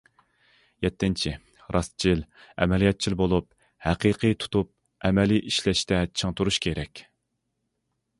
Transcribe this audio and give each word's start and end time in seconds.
يەتتىنچى، 0.83 1.33
راستچىل، 1.75 2.23
ئەمەلىيەتچىل 2.63 3.15
بولۇپ، 3.19 3.47
ھەقىقىي 3.89 4.35
تۇتۇپ، 4.45 4.71
ئەمەلىي 5.09 5.45
ئىشلەشتە 5.51 6.01
چىڭ 6.23 6.35
تۇرۇشى 6.41 6.65
كېرەك. 6.69 7.05